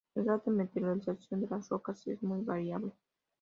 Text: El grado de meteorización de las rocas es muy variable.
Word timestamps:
El 0.15 0.23
grado 0.23 0.41
de 0.47 0.51
meteorización 0.53 1.41
de 1.41 1.47
las 1.47 1.69
rocas 1.69 2.07
es 2.07 2.23
muy 2.23 2.41
variable. 2.43 2.91